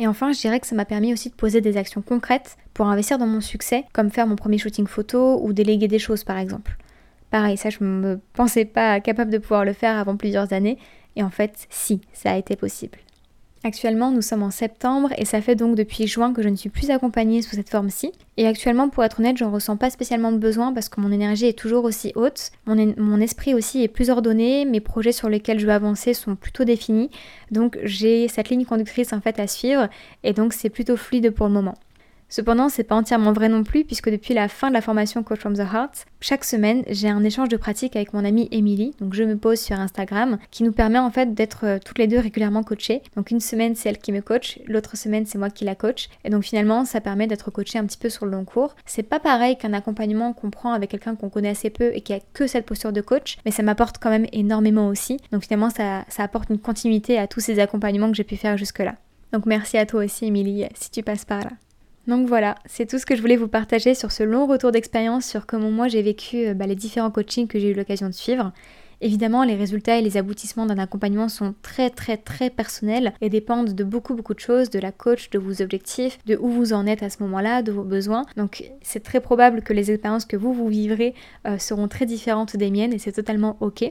[0.00, 2.86] Et enfin, je dirais que ça m'a permis aussi de poser des actions concrètes pour
[2.86, 6.38] investir dans mon succès, comme faire mon premier shooting photo ou déléguer des choses par
[6.38, 6.78] exemple.
[7.30, 10.78] Pareil, ça je me pensais pas capable de pouvoir le faire avant plusieurs années,
[11.16, 12.98] et en fait, si, ça a été possible.
[13.62, 16.70] Actuellement, nous sommes en septembre et ça fait donc depuis juin que je ne suis
[16.70, 18.10] plus accompagnée sous cette forme-ci.
[18.38, 21.44] Et actuellement, pour être honnête, j'en ressens pas spécialement de besoin parce que mon énergie
[21.44, 22.52] est toujours aussi haute.
[22.64, 26.64] Mon, esprit aussi est plus ordonné, mes projets sur lesquels je veux avancer sont plutôt
[26.64, 27.10] définis.
[27.50, 29.88] Donc j'ai cette ligne conductrice en fait à suivre
[30.24, 31.74] et donc c'est plutôt fluide pour le moment.
[32.30, 35.40] Cependant, c'est pas entièrement vrai non plus, puisque depuis la fin de la formation Coach
[35.40, 39.14] from the Heart, chaque semaine, j'ai un échange de pratique avec mon amie Emily, donc
[39.14, 42.20] je me pose sur Instagram, qui nous permet en fait d'être euh, toutes les deux
[42.20, 43.02] régulièrement coachées.
[43.16, 46.08] Donc une semaine, c'est elle qui me coach, l'autre semaine, c'est moi qui la coach.
[46.24, 48.76] Et donc finalement, ça permet d'être coaché un petit peu sur le long cours.
[48.86, 52.12] C'est pas pareil qu'un accompagnement qu'on prend avec quelqu'un qu'on connaît assez peu et qui
[52.12, 55.16] a que cette posture de coach, mais ça m'apporte quand même énormément aussi.
[55.32, 58.56] Donc finalement, ça, ça apporte une continuité à tous ces accompagnements que j'ai pu faire
[58.56, 58.94] jusque-là.
[59.32, 61.50] Donc merci à toi aussi, Emily, si tu passes par là.
[62.06, 65.26] Donc voilà, c'est tout ce que je voulais vous partager sur ce long retour d'expérience
[65.26, 68.14] sur comment moi j'ai vécu euh, bah, les différents coachings que j'ai eu l'occasion de
[68.14, 68.52] suivre.
[69.02, 73.72] Évidemment, les résultats et les aboutissements d'un accompagnement sont très très très personnels et dépendent
[73.72, 76.86] de beaucoup beaucoup de choses, de la coach, de vos objectifs, de où vous en
[76.86, 78.26] êtes à ce moment-là, de vos besoins.
[78.36, 81.14] Donc c'est très probable que les expériences que vous vous vivrez
[81.46, 83.90] euh, seront très différentes des miennes et c'est totalement ok.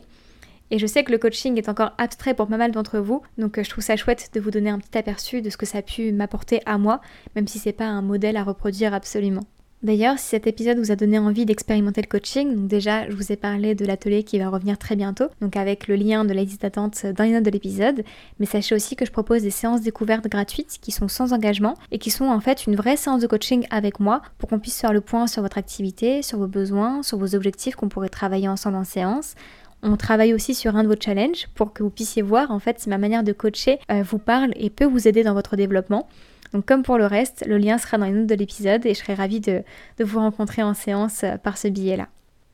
[0.71, 3.57] Et je sais que le coaching est encore abstrait pour pas mal d'entre vous, donc
[3.57, 5.79] euh, je trouve ça chouette de vous donner un petit aperçu de ce que ça
[5.79, 7.01] a pu m'apporter à moi,
[7.35, 9.45] même si c'est pas un modèle à reproduire absolument.
[9.81, 13.31] D'ailleurs, si cet épisode vous a donné envie d'expérimenter le coaching, donc déjà je vous
[13.31, 16.43] ai parlé de l'atelier qui va revenir très bientôt, donc avec le lien de la
[16.43, 18.03] liste d'attente dans les notes de l'épisode,
[18.39, 21.97] mais sachez aussi que je propose des séances découvertes gratuites qui sont sans engagement et
[21.97, 24.91] qui sont en fait une vraie séance de coaching avec moi pour qu'on puisse faire
[24.91, 28.75] le point sur votre activité, sur vos besoins, sur vos objectifs qu'on pourrait travailler ensemble
[28.75, 29.35] en séance,
[29.81, 32.79] on travaille aussi sur un de vos challenges pour que vous puissiez voir en fait
[32.79, 36.07] si ma manière de coacher euh, vous parle et peut vous aider dans votre développement.
[36.53, 38.99] Donc comme pour le reste, le lien sera dans les notes de l'épisode et je
[38.99, 39.63] serai ravie de,
[39.99, 42.07] vous rencontrer en séance euh, par ce billet-là.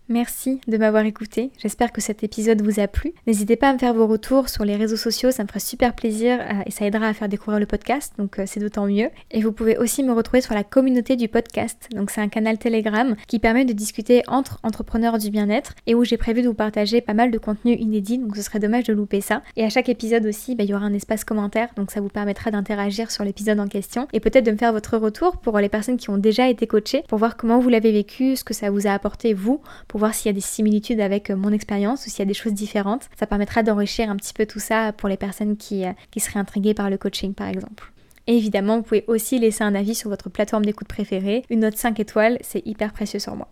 [0.08, 3.13] Merci de m'avoir écouté, j'espère que cet épisode vous a plu.
[3.26, 5.96] N'hésitez pas à me faire vos retours sur les réseaux sociaux, ça me ferait super
[5.96, 9.10] plaisir euh, et ça aidera à faire découvrir le podcast, donc euh, c'est d'autant mieux.
[9.32, 12.60] Et vous pouvez aussi me retrouver sur la communauté du podcast, donc c'est un canal
[12.60, 16.54] Telegram qui permet de discuter entre entrepreneurs du bien-être et où j'ai prévu de vous
[16.54, 19.41] partager pas mal de contenu inédit, donc ce serait dommage de louper ça.
[19.56, 22.10] Et à chaque épisode aussi, bah, il y aura un espace commentaire, donc ça vous
[22.10, 25.70] permettra d'interagir sur l'épisode en question et peut-être de me faire votre retour pour les
[25.70, 28.70] personnes qui ont déjà été coachées, pour voir comment vous l'avez vécu, ce que ça
[28.70, 29.62] vous a apporté vous,
[30.00, 32.34] voir s'il y a des similitudes avec euh, mon expérience ou s'il y a des
[32.34, 33.10] choses différentes.
[33.18, 36.40] Ça permettra d'enrichir un petit peu tout ça pour les personnes qui, euh, qui seraient
[36.40, 37.92] intriguées par le coaching par exemple.
[38.28, 41.44] Et évidemment, vous pouvez aussi laisser un avis sur votre plateforme d'écoute préférée.
[41.50, 43.48] Une note 5 étoiles, c'est hyper précieux sur moi.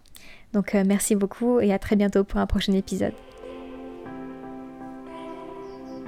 [0.53, 3.13] Donc euh, merci beaucoup et à très bientôt pour un prochain épisode.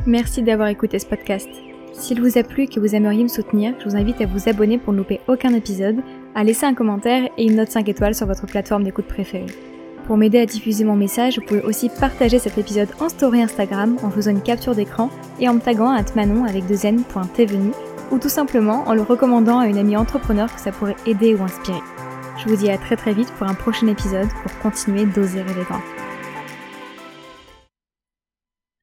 [0.06, 1.50] Merci d'avoir écouté ce podcast.
[1.93, 4.50] S'il vous a plu et que vous aimeriez me soutenir, je vous invite à vous
[4.50, 6.02] abonner pour ne louper aucun épisode,
[6.36, 9.74] à laisser un commentaire et une note 5 étoiles sur votre plateforme d'écoute préférée.
[10.07, 13.97] Pour m'aider à diffuser mon message, vous pouvez aussi partager cet épisode en story Instagram
[14.03, 17.71] en faisant une capture d'écran et en me taguant à manon avec deux n.tvenu
[18.11, 21.43] ou tout simplement en le recommandant à une amie entrepreneur que ça pourrait aider ou
[21.43, 21.81] inspirer.
[22.37, 25.65] Je vous dis à très très vite pour un prochain épisode pour continuer d'oser rêver.